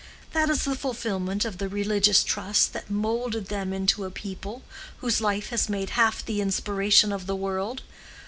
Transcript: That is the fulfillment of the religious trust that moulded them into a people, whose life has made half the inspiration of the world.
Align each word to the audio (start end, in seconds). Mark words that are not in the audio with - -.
That 0.33 0.49
is 0.49 0.63
the 0.63 0.73
fulfillment 0.75 1.45
of 1.45 1.59
the 1.59 1.69
religious 1.69 2.23
trust 2.23 2.73
that 2.73 2.89
moulded 2.89 3.49
them 3.49 3.71
into 3.71 4.03
a 4.03 4.09
people, 4.09 4.63
whose 4.97 5.21
life 5.21 5.49
has 5.49 5.69
made 5.69 5.91
half 5.91 6.25
the 6.25 6.41
inspiration 6.41 7.13
of 7.13 7.27
the 7.27 7.35
world. 7.35 7.83